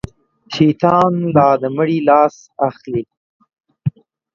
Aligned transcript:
شيطان 0.53 1.13
لا 1.35 1.47
د 1.61 1.63
مړي 1.75 1.99
لاس 2.09 2.35
اخلي. 2.67 3.03